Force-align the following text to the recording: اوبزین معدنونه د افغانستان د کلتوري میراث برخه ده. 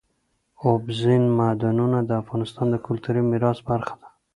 اوبزین 0.65 1.23
معدنونه 1.37 1.99
د 2.03 2.11
افغانستان 2.21 2.67
د 2.71 2.75
کلتوري 2.85 3.21
میراث 3.29 3.59
برخه 3.69 3.95
ده. 4.01 4.07